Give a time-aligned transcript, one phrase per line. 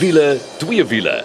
[0.00, 1.20] wiele, twee wiele.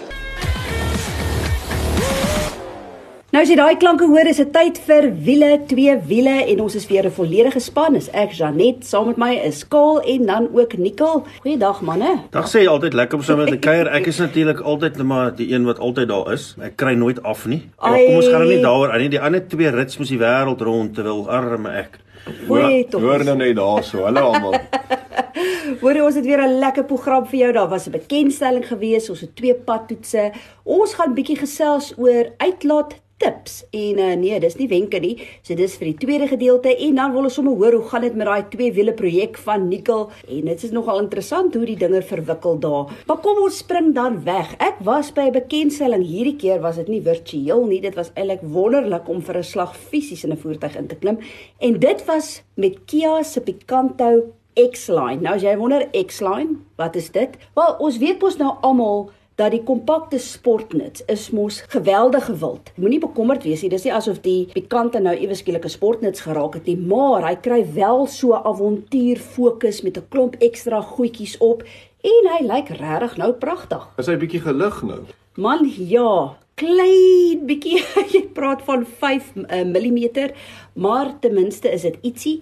[3.32, 6.76] Nou as jy daai klanke hoor, is dit tyd vir wiele, twee wiele en ons
[6.76, 7.96] is weer 'n volledige span.
[7.96, 11.22] Is ek Janet, saam met my is Kaal en dan ook Nicole.
[11.40, 12.20] Goeiedag manne.
[12.30, 13.88] Dag sê altyd lekker om saam met te kuier.
[13.88, 16.54] Ek is natuurlik altyd net maar die een wat altyd daar is.
[16.60, 17.62] Ek kry nooit af nie.
[17.82, 19.08] Ja, kom ons gaan nou nie daaroor aan nie.
[19.08, 21.98] Die ander twee rits mos die wêreld rond terwyl arme ek.
[22.26, 23.00] Goeie tog.
[23.00, 24.02] Hoor nou net daarso.
[24.04, 24.58] Hallo almal.
[25.82, 27.52] Hoor ons het weer 'n lekker program vir jou.
[27.52, 29.10] Daar was 'n bekendstelling gewees.
[29.10, 30.32] Ons het twee padtoetse.
[30.64, 35.14] Ons gaan bietjie gesels oor uitlaat tips en uh, nee, dis nie wenke nie.
[35.46, 38.16] So dis vir die tweede gedeelte en dan wil ons sommer hoor hoe gaan dit
[38.18, 42.02] met daai twee wiele projek van Nikkel en dit is nogal interessant hoe die dinge
[42.04, 42.92] verwikkel daar.
[43.08, 44.54] Maar kom ons spring dan weg.
[44.60, 47.80] Ek was by 'n bekendstelling hierdie keer was dit nie virtueel nie.
[47.80, 51.18] Dit was eintlik wonderlik om vir 'n slag fisies in 'n voertuig in te klim
[51.60, 55.20] en dit was met Kia se Picanto X-Line.
[55.20, 57.36] Nou as jy wonder X-Line, wat is dit?
[57.54, 62.70] Wel, ons weet mos nou almal dat die kompakte sportnuts is mos geweldig gewild.
[62.80, 66.54] Moenie bekommerd wees nie, dis nie asof die pikante nou ewe skielik 'n sportnuts geraak
[66.54, 71.62] het nie, maar hy kry wel so avontuur fokus met 'n klomp ekstra goedjies op
[72.02, 73.88] en hy lyk regtig nou pragtig.
[73.98, 75.00] Is hy bietjie gelig nou?
[75.36, 77.82] Man, ja, klein bietjie
[78.14, 80.32] jy praat van 5 uh, mm
[80.76, 82.34] maar ten minste is dit ietsie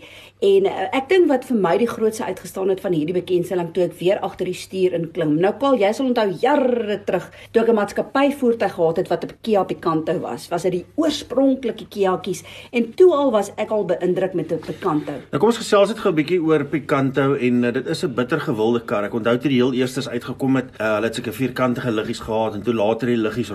[0.43, 3.85] en uh, ek dink wat vir my die grootste uitgestaan het van hierdie bekendstelling toe
[3.87, 5.37] ek weer agter die stuur in klim.
[5.41, 9.25] Nou Paul, jy sal onthou jare terug toe ek 'n maatskappy voertuig gehad het wat
[9.25, 10.49] 'n Kia Picanto was.
[10.51, 12.43] Was dit die oorspronklike Kia's
[12.73, 15.13] en toe al was ek al beïndruk met 'n Picanto.
[15.31, 18.15] Nou kom ons gesels net gou 'n bietjie oor Picanto en uh, dit is 'n
[18.15, 19.05] bitter gewilde kar.
[19.05, 22.55] Ek onthou toe die heel eerstes uitgekom het, uh, hulle het seker vierkantige liggies gehad
[22.55, 23.51] en toe later die liggies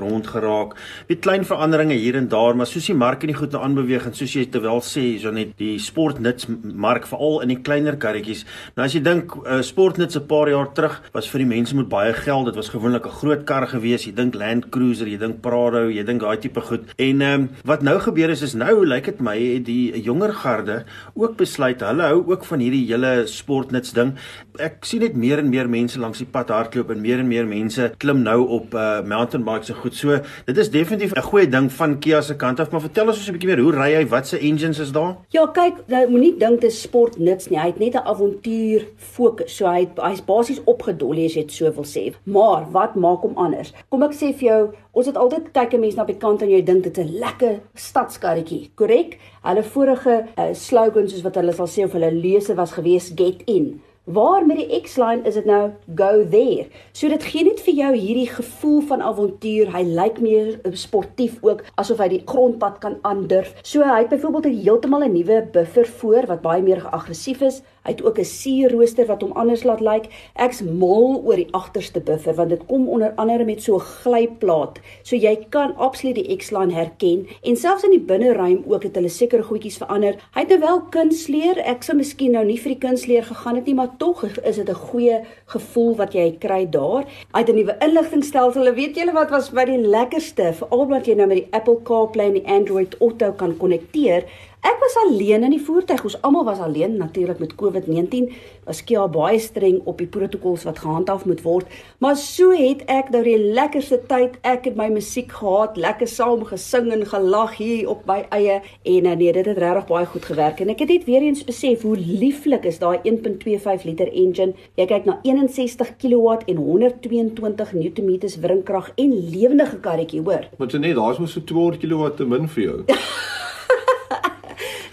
[0.49, 0.75] rondgeraak.
[1.07, 4.05] Met klein veranderinge hier en daar, maar soos die mark en die goed nou aanbeweeg
[4.05, 8.45] en soos jy terwyl sê, so net die sportnuts mark veral in die kleiner karretjies.
[8.77, 11.89] Nou as jy dink uh, sportnuts 'n paar jaar terug was vir die mense met
[11.89, 14.05] baie geld, dit was gewoonlik 'n groot kar gewees.
[14.05, 16.89] Jy dink Land Cruiser, jy dink Prado, jy dink daai tipe goed.
[16.97, 20.85] En um, wat nou gebeur is is nou lyk dit my die jonger garde
[21.15, 24.17] ook besluit hulle hou ook van hierdie hele sportnuts ding.
[24.59, 27.45] Ek sien net meer en meer mense langs die pad hardloop en meer en meer
[27.45, 29.95] mense klim nou op uh, mountain bikes se goed.
[29.95, 33.17] So dit is definitief 'n goeie ding van Kia se kant af, maar vertel ons
[33.17, 34.07] ons 'n bietjie meer, hoe ry hy?
[34.07, 35.17] Wat se engines is daar?
[35.29, 37.59] Ja, kyk, jy moenie dink dit is sportnuts nie.
[37.59, 39.55] Hy het net 'n avontuur fokus.
[39.55, 42.13] So hy hy's basies opgedollie as jy dit so wil sê.
[42.23, 43.73] Maar wat maak hom anders?
[43.89, 46.49] Kom ek sê vir jou, ons het altyd kyk 'n mens na die kant en
[46.49, 49.17] jy dink dit is 'n lekker stadskarretjie, korrek?
[49.43, 53.41] Hulle vorige uh, slogan soos wat hulle sal sê of hulle lese was gewees get
[53.45, 53.81] in.
[54.09, 56.63] Waar met die X-line is dit nou go there.
[56.97, 59.69] So dit gee net vir jou hierdie gevoel van avontuur.
[59.69, 63.51] Hy lyk meer eh, sportief ook asof hy die grondpad kan aandurf.
[63.61, 67.61] So hy het byvoorbeeld heeltemal 'n nuwe buffer voor wat baie meer aggressief is.
[67.83, 70.05] Hy het ook 'n sierrooster wat hom anders laat lyk.
[70.35, 74.79] Ek's mal oor die agterste buffer want dit kom onder andere met so 'n glyplaat.
[75.03, 79.09] So jy kan absoluut die X-line herken en selfs in die binneruim ook het hulle
[79.09, 80.15] sekere goedjies verander.
[80.33, 81.57] Hy het nou wel kunsleer.
[81.57, 84.69] Ek sou miskien nou nie vir die kunsleer gegaan het nie, maar tog is dit
[84.69, 87.05] 'n goeie gevoel wat jy kry daar.
[87.33, 88.73] Hy het 'n nuwe inligtingstelsel.
[88.73, 90.53] Weet julle wat was by die lekkerste?
[90.53, 94.23] Veral omdat jy nou met die Apple CarPlay en die Android Auto kan konnekteer.
[94.59, 96.01] Ek was alleen in die voertuig.
[96.03, 98.25] Ons almal was alleen natuurlik met COVID-19.
[98.67, 101.77] Was Kia baie streng op die protokols wat gehandhaaf moet word.
[102.03, 104.35] Maar so het ek nou die lekkerste tyd.
[104.43, 109.07] Ek het my musiek gehad, lekker saam gesing en gelag hier op my eie en
[109.07, 111.85] eh, nee, dit het regtig baie goed gewerk en ek het net weer eens besef
[111.87, 114.57] hoe lieflik is daai 1.25 liter engine.
[114.75, 118.11] Jy kyk na 61 kW en 122 Nm
[118.43, 120.49] wrinkrag en lewendige karretjie, hoor.
[120.59, 122.79] Want jy net, daar's mos so 200 kW te min vir jou.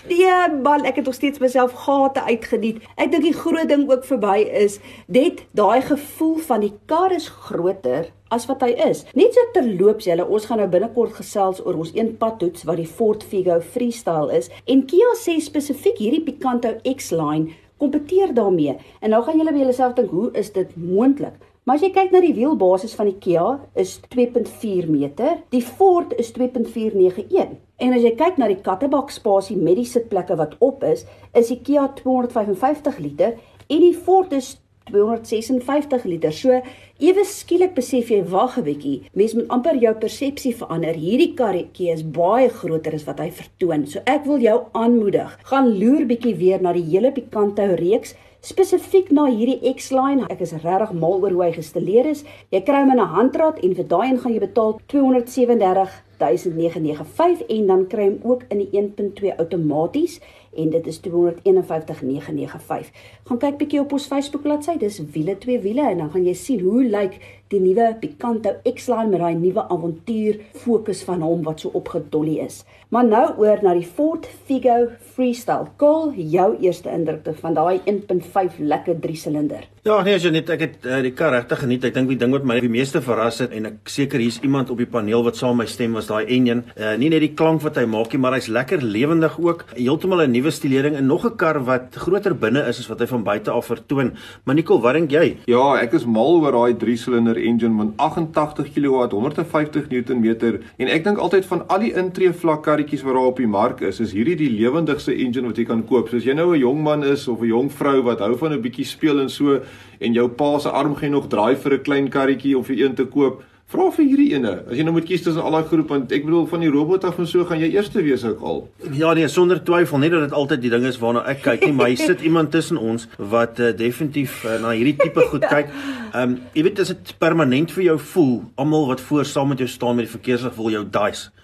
[0.09, 2.78] Nee, man, ek het nog steeds myself gate uitgeniet.
[2.94, 4.78] Ek dink die groot ding ook verby is,
[5.11, 9.03] dit daai gevoel van die kar is groter as wat hy is.
[9.19, 12.87] Net so terloops julle, ons gaan nou binnekort gesels oor ons een padtoets wat die
[12.87, 18.79] Ford Figo Freestyle is en Kia sê spesifiek hierdie Picanto X-Line kompeteer daarmee.
[19.03, 21.35] En nou gaan julle by julleself dink, hoe is dit moontlik?
[21.67, 23.45] Maar as jy kyk na die wielbasis van die Kia
[23.83, 27.57] is 2.4 meter, die Ford is 2.491.
[27.83, 31.03] En as jy kyk na die kattebak spasie met die sitplekke wat op is,
[31.35, 33.35] is die Kia 255 liter
[33.67, 34.53] en die Ford is
[34.93, 36.31] 256 liter.
[36.31, 36.61] So
[37.03, 40.95] ewe skielik besef jy wag 'n bietjie, mens moet amper jou persepsie verander.
[40.95, 43.89] Hierdie karretjie is baie groter as wat hy vertoon.
[43.91, 49.11] So ek wil jou aanmoedig, gaan loer bietjie weer na die hele Picanto reeks spesifiek
[49.11, 50.27] na hierdie X-Line.
[50.31, 52.25] Ek is regtig mal oor hoe hy gestileer is.
[52.50, 57.47] Jy kry hom in 'n handrad en vir daai een gaan jy betaal 237 1995
[57.47, 60.21] en dan kry hom ook in die 1.2 outomaties
[60.56, 62.91] en dit is 251995.
[63.25, 66.35] Gaan kyk bietjie op ons Facebook bladsy, dis wiele twee wiele en dan gaan jy
[66.35, 67.21] sien hoe lyk
[67.52, 72.64] die nuwe Picanto X-Line met daai nuwe avontuur fokus van hom wat so opgedolly is.
[72.94, 75.70] Maar nou oor na die Ford Figo Freestyle.
[75.81, 79.64] Kol, jou eerste indrukte van daai 1.5 lekker 3 silinder.
[79.87, 81.84] Ja, nee, Janet, ek het uh, die kar regtig geniet.
[81.87, 84.70] Ek dink die ding wat my die meeste verras het en ek seker hier's iemand
[84.75, 86.64] op die paneel wat saam my stem was daai enjin.
[86.75, 89.62] Uh, nie net die klank wat hy maak nie, maar hy's lekker lewendig ook.
[89.76, 93.06] Heeltemal 'n nuwe stilering en nog 'n kar wat groter binne is as wat hy
[93.06, 94.14] van buite af vertoon.
[94.44, 95.37] Maar Nicole, wat dink jy?
[95.46, 101.05] Ja, ek is mal oor daai 3-silinder engine met 88 kW, 150 Nm en ek
[101.05, 104.12] dink altyd van al die intree vlak karretjies wat daar op die mark is, is
[104.12, 106.09] hierdie die lewendigste engine wat jy kan koop.
[106.09, 108.53] So as jy nou 'n jong man is of 'n jong vrou wat hou van
[108.53, 109.61] 'n bietjie speel en so
[110.00, 112.94] en jou pa se arm gaan nog draai vir 'n klein karretjie of vir een
[112.94, 114.53] te koop, Vra vir hierdie ene.
[114.71, 117.03] As jy nou moet kies tussen al daai groep want ek bedoel van die robot
[117.09, 118.61] af en so gaan jy eerste wees ook al.
[118.95, 121.75] Ja nee, sonder twyfel, nie dat dit altyd die ding is waarna ek kyk nie,
[121.75, 125.73] maar hier sit iemand tussen ons wat uh, definitief uh, na hierdie tipe goed kyk.
[126.13, 129.65] Ehm um, jy weet as dit permanent vir jou voel, almal wat voor saam met
[129.65, 131.35] jou staan met die verkeerslig wil jou dice.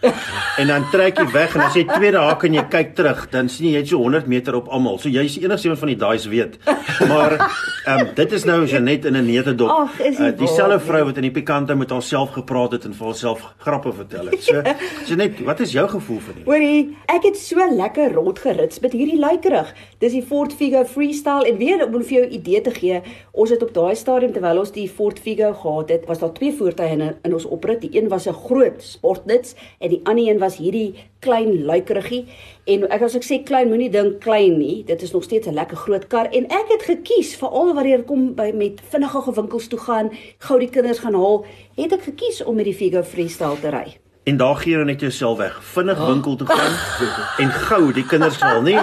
[0.63, 3.51] En dan trek jy weg en as jy tweede haak en jy kyk terug, dan
[3.51, 4.99] sien jy jy het so 100 meter op almal.
[5.03, 6.59] So jy is die enigste een van die dice weet.
[7.11, 9.91] Maar ehm um, dit is nou Janet in 'n netedop.
[9.99, 13.45] Uh, Dieselfde vrou wat in die pikante met haar self gepraat het en vir homself
[13.65, 14.45] grappe vertel het.
[14.45, 14.63] So,
[15.09, 16.47] so net, wat is jou gevoel vir dit?
[16.49, 16.83] Hoorie,
[17.13, 19.73] ek het so lekker rondgerits met hierdie luikerig.
[20.03, 23.03] Dis die Ford Figo Freestyle en weer om vir jou 'n idee te gee,
[23.33, 26.53] ons het op daai stadium terwyl ons die Ford Figo gehad het, was daar twee
[26.53, 27.81] voertuie in, in ons oprit.
[27.81, 32.27] Die een was 'n groot sportnuts en die ander een was hierdie klein luikerigie.
[32.65, 34.85] En ek as ek sê klein, moenie dink klein nie.
[34.85, 38.35] Dit is nog steeds 'n lekker groot kar en ek het gekies veral wanneer kom
[38.35, 41.45] by met vinnige winkels toe gaan, gou die kinders gaan haal,
[41.77, 43.97] het ek gekies om met die Figo Freestyle te ry.
[44.25, 46.75] En daar gee jy net jouself weg, vinnig winkel toe gaan
[47.43, 48.79] en gou die kinders haal, nie?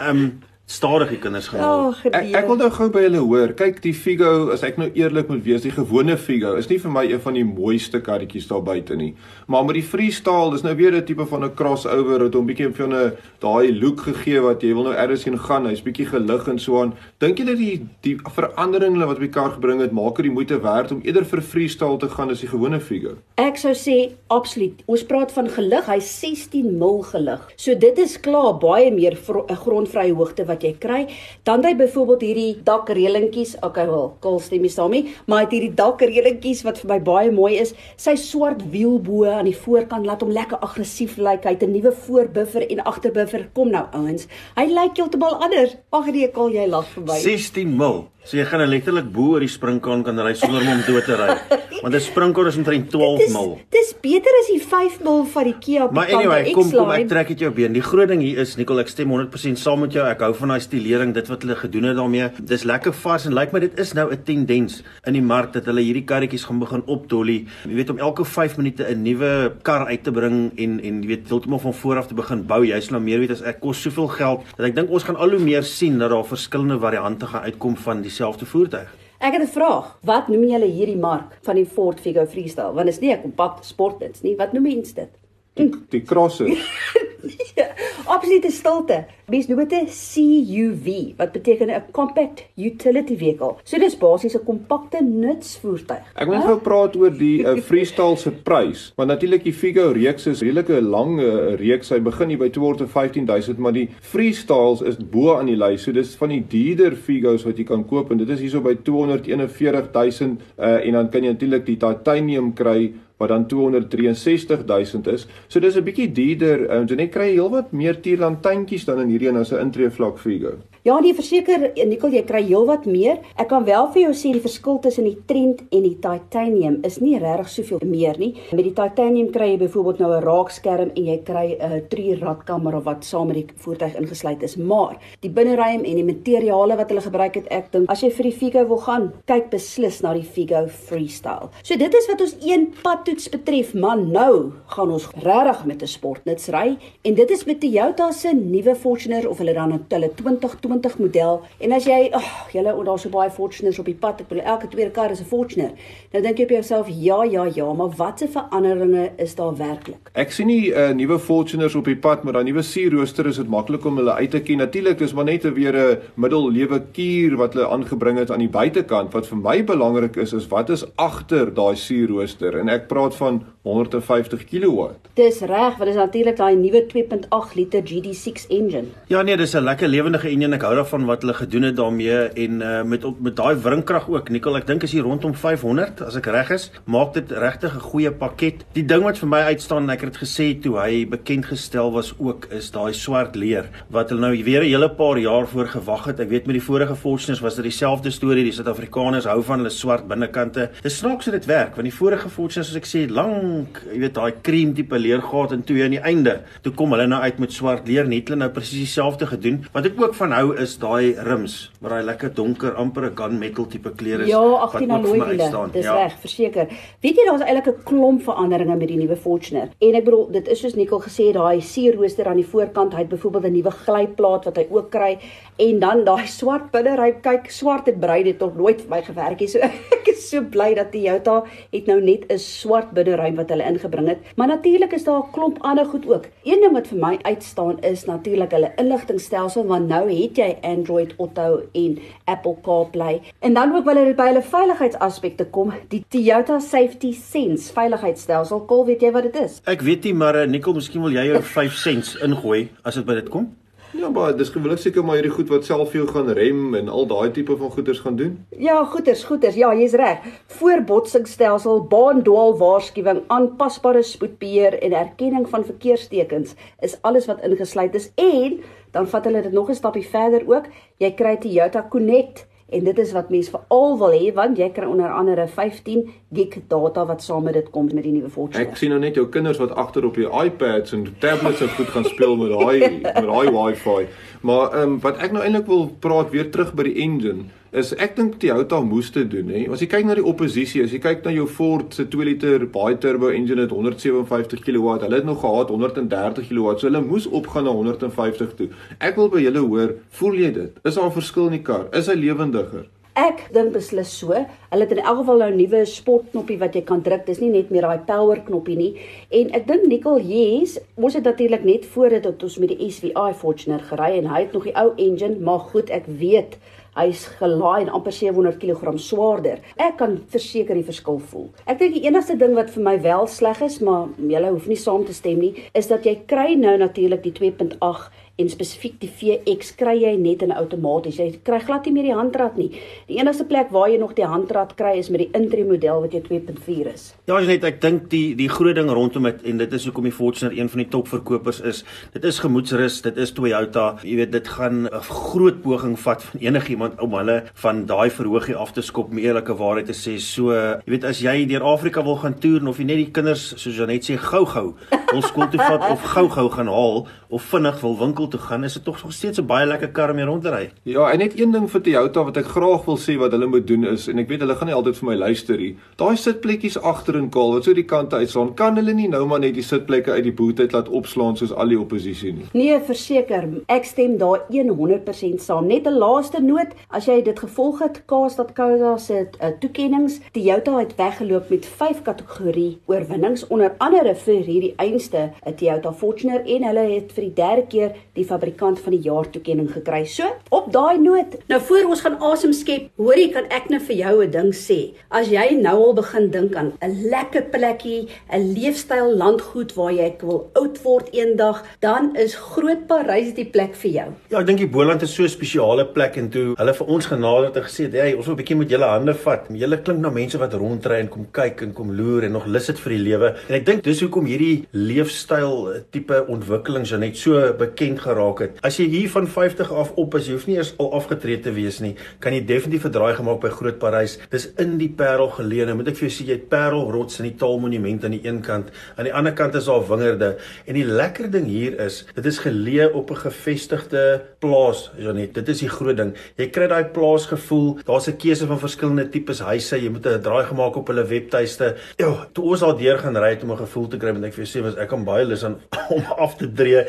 [0.00, 1.62] Ehm um, stadig die kinders gaan.
[1.62, 3.52] Oh, ek, ek wil nou gou by hulle hoor.
[3.54, 6.90] Kyk, die Figo, as ek nou eerlik moet wees, die gewone Figo is nie vir
[6.90, 9.12] my een van die mooiste karretjies daar buite nie.
[9.46, 12.74] Maar met die Freestyle, dis nou weer 'n tipe van 'n crossover wat hom bietjie
[12.74, 15.66] vir 'n daai look gegee wat jy wil nou eers heen gaan.
[15.66, 16.94] Hy's bietjie gelig en so aan.
[17.20, 20.60] Dink julle die die veranderinge wat op die kar gebring het, maak dit die moeite
[20.60, 23.16] werd om eerder vir Freestyle te gaan as die gewone Figo?
[23.36, 24.82] Ek sou sê absoluut.
[24.86, 27.40] Ons praat van gelig, hy's 16 mil gelig.
[27.56, 31.02] So dit is klaar baie meer 'n grondvrye hoogte wat wat jy kry.
[31.46, 35.74] Dan jy byvoorbeeld hierdie dakreelingkies, okay wel, kol stem jy saam nie, maar het hierdie
[35.76, 37.74] dakreelingkies wat vir my baie mooi is.
[38.00, 41.44] Sy swart wielbo aan die voorkant laat hom lekker aggressief lyk.
[41.44, 43.48] Hy het 'n nuwe voorbuffer en agterbuffer.
[43.52, 44.26] Kom nou ouens.
[44.56, 45.76] Hy lyk heeltemal anders.
[45.92, 47.18] Ag nee, kol jy lag verby.
[47.20, 48.08] 16 mil.
[48.26, 51.34] So jy gaan letterlik bo oor die springkaan kan ry sonder om dood te ry.
[51.78, 53.58] Want 'n springkaan is omtrent 12 mil.
[53.70, 57.28] Dis beter as die 5 mil van die Kia Maar anyway, kom kom ek trek
[57.28, 57.72] dit jou been.
[57.72, 60.02] Die groot ding hier is Nicole, ek stem 100% saam met jou.
[60.02, 62.30] Ek hou van daai stilering, dit wat hulle gedoen het daarmee.
[62.42, 65.52] Dis lekker vars en lyk like my dit is nou 'n tendens in die mark
[65.52, 67.46] dat hulle hierdie karretjies gaan begin opdolly.
[67.68, 71.06] Jy weet om elke 5 minute 'n nuwe kar uit te bring en en jy
[71.08, 72.64] weet heeltemal van voor af te begin bou.
[72.66, 75.16] Jy sal nou meer weet as ek kos soveel geld dat ek dink ons gaan
[75.16, 78.94] al hoe meer sien dat daar verskillende variante gaan uitkom van die dieselfde voertuig.
[79.18, 79.98] Ek het 'n vraag.
[80.02, 82.72] Wat noem julle hierdie mark van die Ford Figo Freestyle?
[82.72, 84.36] Want dit is nie 'n kompakte sportnuts nie.
[84.36, 85.08] Wat noem mense dit?
[85.54, 86.46] Die, die crosser.
[87.60, 87.66] ja,
[88.04, 89.04] absolute stilte.
[89.26, 90.86] Mens noem dit 'n CUV
[91.18, 93.56] wat beteken 'n compact utility vehicle.
[93.64, 96.04] So dis basies 'n kompakte nutsvoertuig.
[96.14, 98.92] Ek wil gou praat oor die uh, freestyle se prys.
[98.96, 101.90] Want natuurlik die Figo reeks is redelike lang uh, reeks.
[101.90, 105.82] Hy begin hier by 215000, maar die freestyles is bo aan die lys.
[105.82, 108.76] So dis van die duurder Figos wat jy kan koop en dit is hierso by
[108.82, 115.26] 241000 uh, en dan kan jy natuurlik die titanium kry wat dan 263000 is.
[115.48, 116.80] So dis 'n bietjie duurder.
[116.80, 120.18] Ons um, net kry heelwat meer tierlantuintjies dan in hierdie een as 'n intree vlak
[120.18, 120.52] Figo.
[120.86, 123.16] Ja, nee, verseker, Nicole, jy kry heelwat meer.
[123.42, 127.00] Ek kan wel vir jou sê die verskil tussen die Trent en die Titanium is
[127.02, 128.28] nie regtig soveel meer nie.
[128.54, 132.80] Met die Titanium kry jy byvoorbeeld nou 'n raakskerm en jy kry 'n drie radkamera
[132.84, 134.56] wat saam met die voertuig ingesluit is.
[134.56, 138.22] Maar die binneruim en die materiale wat hulle gebruik het, ek dink as jy vir
[138.22, 141.50] die Figo wil gaan, kyk beslis na die Figo Freestyle.
[141.64, 145.86] So dit is wat ons een padtoets betref, maar nou gaan ons regtig met 'n
[145.86, 150.14] sportnuts ry en dit is met Toyota se nuwe Fortuner of hulle dan 'n hulle
[150.14, 153.88] 2020 2020 model en as jy ag oh, julle oh, daar's so baie Fortuners op
[153.88, 155.72] die pad ek bedoel elke tweede kar is 'n Fortuner
[156.12, 160.32] nou dink jy op jouself ja ja ja maar watse veranderinge is daar werklik ek
[160.32, 163.84] sien nie uh, nuwe Fortuners op die pad maar daai nuwe sierrooster is dit maklik
[163.84, 167.54] om hulle uit te ken natuurlik is maar net 'n weer 'n middellewe kuur wat
[167.54, 171.54] hulle aangebring het aan die buitekant wat vir my belangrik is is wat is agter
[171.54, 174.90] daai sierrooster en ek praat van 150 kW.
[175.18, 178.92] Dis reg, want dit is natuurlik daai nuwe 2.8 liter GD6 engine.
[179.10, 180.52] Ja nee, dis 'n lekker lewendige enjin.
[180.56, 184.06] Ek hou daarvan wat hulle gedoen het daarmee en uh, met op met daai wringkrag
[184.08, 184.30] ook.
[184.32, 186.70] Nikkel, ek dink is hier rondom 500 as ek reg is.
[186.88, 188.64] Maak dit regtig 'n goeie pakket.
[188.72, 191.92] Die ding wat vir my uitstaan en ek het dit gesê toe hy bekend gestel
[191.92, 195.68] was ook is daai swart leer wat hulle nou weer 'n hele paar jaar voor
[195.68, 196.20] gewag het.
[196.20, 198.44] Ek weet met die vorige Fortuners was dit dieselfde storie.
[198.44, 200.70] Die Suid-Afrikaners hou van hulle swart binnekante.
[200.82, 204.14] Dis snaaks hoe dit werk want die vorige Fortuners soos ek sê, lank, jy weet
[204.14, 207.52] daai cream tipe leergat en toe aan die einde, toe kom hulle nou uit met
[207.52, 209.66] swart leer, net hulle nou presies dieselfde gedoen.
[209.72, 213.66] Wat ek ook van hou is daai rims, waar daai lekker donker amper 'n gunmetal
[213.66, 214.28] tipe kleur is.
[214.28, 215.68] Ja, 18 alloy wiele.
[215.72, 215.94] Dis ja.
[215.94, 216.66] reg, verseker.
[217.00, 219.68] Weet jy daar's eintlik 'n klomp veranderinge met die nuwe Fortuner.
[219.78, 223.08] En ek bedoel, dit is soos Nicole gesê, daai seerrooster aan die voorkant, hy het
[223.08, 225.18] byvoorbeeld 'n nuwe glyplaat wat hy ook kry
[225.56, 229.40] en dan daai swart binneryp, kyk, swart het brei dit tot nooit vir my gewerk
[229.40, 229.48] nie.
[229.48, 229.58] So
[229.96, 234.08] ek is so bly dat Toyota het nou net 'n swart binneryp wat hulle ingebring
[234.08, 234.18] het.
[234.36, 236.24] Maar natuurlik is daar 'n klomp ander goed ook.
[236.44, 241.14] Een ding wat vir my uitstaan is natuurlik hulle inligtingstelsel want nou het jy Android
[241.18, 243.20] Auto en Apple CarPlay.
[243.40, 248.64] En dan ook wanneer dit by hulle veiligheidsaspekte kom, die Toyota Safety Sense veiligheidsstelsel.
[248.70, 249.60] Kol, weet jy wat dit is?
[249.64, 253.06] Ek weet nie, maar uh, Nicole, miskien wil jy jou 5 cents ingooi as dit
[253.06, 253.52] by dit kom.
[253.96, 256.88] Ja, maar dis gewoonlik seker maar hierdie goed wat self vir jou gaan rem en
[256.92, 258.34] al daai tipe van goeders gaan doen.
[258.60, 259.56] Ja, goeders, goeders.
[259.56, 260.24] Ja, jy's reg.
[260.58, 266.52] Voorbotsingsstelsel, baandwaal waarskuwing, aanpasbare spoedbeheer en erkenning van verkeerstekens
[266.84, 268.58] is alles wat ingesluit is en
[268.96, 270.66] dan vat hulle dit nog 'n stapie verder ook.
[270.98, 274.88] Jy kry Toyota Connect En dit is wat mense veral wil hê want jy kry
[274.90, 276.00] onder andere 15
[276.34, 278.64] gig data wat saam met dit kom met die nuwe Fortune.
[278.64, 281.92] Ek sien nou net jou kinders wat agter op die iPads en tablets so goed
[281.94, 284.08] gaan speel met daai met daai Wi-Fi.
[284.42, 287.46] Maar ehm um, wat ek nou eintlik wil praat weer terug by die engine
[287.76, 289.66] is ek dink Toyota moes dit doen hè.
[289.72, 292.64] As jy kyk na die oppositie, as jy kyk na jou Ford se 2 liter
[292.72, 297.28] baie turbo engine het 157 kW, hulle het nog gehad 130 kW, so hulle moes
[297.28, 298.70] opgaan na 150 toe.
[298.96, 300.84] Ek wil by julle hoor, voel jy dit?
[300.88, 301.88] Is daar 'n verskil in die kar?
[301.92, 302.86] Is hy lewendiger?
[303.16, 304.32] Ek dink beslis so.
[304.70, 307.26] Hulle het in elk geval nou 'n nuwe sportknoppie wat jy kan druk.
[307.26, 308.96] Dis nie net meer daai power knoppie nie.
[309.30, 312.90] En ek dink Nicole Yes, ons het natuurlik net voor dit tot ons met die
[312.90, 316.58] SVI Fortuner gery en hy het nog die ou engine, maar goed, ek weet
[316.96, 319.62] hy's gelaai en amper 700 kg swaarder.
[319.76, 321.48] Ek kan verseker die verskil voel.
[321.68, 324.80] Ek dink die enigste ding wat vir my wel sleg is, maar julle hoef nie
[324.80, 329.08] saam te stem nie, is dat jy kry nou natuurlik die 2.8 en spesifiek die
[329.08, 331.16] VX kry jy net in outomaties.
[331.16, 332.68] Jy kry glad nie meer die handrat nie.
[333.08, 336.12] Die enigste plek waar jy nog die handrat kry is met die intri model wat
[336.12, 337.06] jy 2.4 is.
[337.30, 340.12] Ja, net ek dink die die groot ding rondom dit en dit is hoekom die
[340.12, 341.82] Fortuner een van die topverkopers is.
[342.12, 343.86] Dit is gemoedsrus, dit is Toyota.
[344.04, 348.56] Jy weet dit gaan 'n groot poging vat van enigiemand om hulle van daai verhoogie
[348.56, 350.20] af te skop om eerlike waarheid te sê.
[350.20, 353.54] So, jy weet as jy deur Afrika wil gaan toer of jy net die kinders
[353.56, 354.74] soos Janet sê gou-gou
[355.12, 358.74] wil skool toe vat of gou-gou gaan haal of vinnig wil winkel toe gaan, is
[358.74, 360.70] dit tog nog steeds 'n baie lekker kar om hier rond te ry.
[360.82, 363.66] Ja, en net een ding vir Toyota wat ek graag wil sê wat hulle moet
[363.66, 365.76] doen is en ek weet hulle gaan nie altyd vir my luister nie.
[365.96, 369.40] Daai sitplekkies agter in kaal wat so die kante uitslaan, kan hulle nie nou maar
[369.40, 372.46] net die sitplekke uit die boot uit laat opslaan soos al die oppositie nie.
[372.52, 375.66] Nee, verseker, ek stem daar 100% saam.
[375.66, 380.94] Net 'n laaste noot, as jy dit gevolg het, Kaas.co.za se uh, toekenninge, Toyota het
[380.96, 386.86] weggeloop met 5 kategorie oorwinnings onder andere vir hierdie einste, 'n Toyota Fortuner en hulle
[386.94, 390.04] het vir die derde keer die fabrikant van die jaar toekenning gekry.
[390.10, 393.96] So, op daai noot, nou voor ons gaan asem skep, hoorie kan ek net vir
[393.96, 394.94] jou 'n ding sê.
[395.10, 400.14] As jy nou al begin dink aan 'n lekker plekkie, 'n leefstyl landgoed waar jy
[400.20, 404.08] wil oud word eendag, dan is Groot Parys die plek vir jou.
[404.30, 407.06] Ja, ek dink die Boland is so 'n spesiale plek en toe hulle vir ons
[407.06, 410.10] genader het gesê, "Hey, ons wil 'n bietjie met julle hande vat." Julle klink na
[410.10, 413.02] mense wat rondry en kom kyk en kom loer en nog lus het vir die
[413.02, 413.34] lewe.
[413.48, 418.60] En ek dink dis hoekom hierdie leefstyl tipe ontwikkelings net so bekend geraak het.
[418.66, 421.52] As jy hier van 50 af op is, jy hoef nie eers al afgetree te
[421.56, 424.18] wees nie, kan jy definitief 'n draai gemaak by Groot Parys.
[424.30, 425.74] Dis in die Parel geleë.
[425.74, 428.70] Moet ek vir jou sê jy het Parelrots in die Taalmonument aan die een kant,
[428.96, 430.36] aan die ander kant is daar wingerde.
[430.66, 435.34] En die lekker ding hier is, dit is geleë op 'n gevestigde plaas, Janet.
[435.34, 436.14] Dit is die groot ding.
[436.36, 437.78] Jy kry daai plaasgevoel.
[437.84, 439.76] Daar's 'n keuse van verskillende tipes huise.
[439.76, 441.76] Jy moet 'n draai gemaak op hulle webtuiste.
[441.96, 444.44] Ja, toe ons daar deur gaan ry om 'n gevoel te kry, moet ek vir
[444.44, 445.60] jou sê, was ek aan baie lus aan
[445.94, 446.86] om af te tree.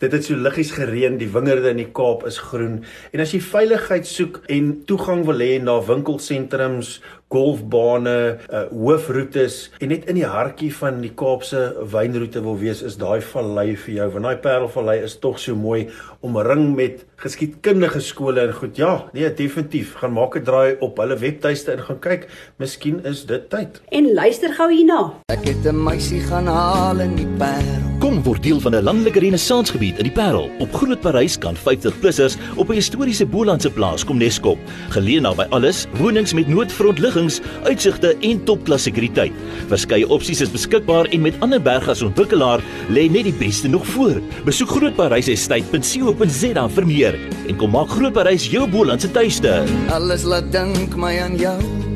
[0.00, 2.78] Dit het so lig liggies gereën, die wingerde in die Kaap is groen.
[3.12, 6.98] En as jy veiligheid soek en toegang wil hê na winkelsentrums,
[7.30, 8.14] golfbane,
[8.48, 11.60] uh, hoofroetes en net in die hartjie van die Kaapse
[11.92, 14.08] wynroete wil wees, is daai vallei vir jou.
[14.16, 15.84] Want daai Parelvallei is tog so mooi
[16.26, 18.80] omring met geskiedkundige skole en goed.
[18.80, 19.94] Ja, nee, definitief.
[20.00, 22.28] Gaan maak 'n draai op hulle webtuiste en gaan kyk.
[22.56, 23.80] Miskien is dit tyd.
[23.92, 25.12] En luister gou hierna.
[25.28, 27.89] Ek het 'n meisie gaan haal in die Parel.
[28.00, 30.50] Kom word deel van 'n landelike renessansgebied in die Parel.
[30.58, 34.58] Op Groot Parys kan 50-plussers op 'n historiese Bolandse plaas kom neskop.
[34.88, 39.32] Geleë naby alles, wonings met noodfrontliggings, uitsigte en topklas sekuriteit.
[39.68, 44.20] Verskeie opsies is beskikbaar en met ander bergas ontwikkelaar lê net die beste nog voor.
[44.44, 49.64] Besoek grootparysestate.co.za vir meer en kom maak Groot Parys jou Bolandse tuiste.
[49.90, 51.89] Alles laat dink my aan jou.